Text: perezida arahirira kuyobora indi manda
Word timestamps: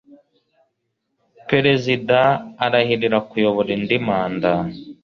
perezida 1.49 2.19
arahirira 2.65 3.17
kuyobora 3.29 3.69
indi 3.77 3.97
manda 4.07 4.51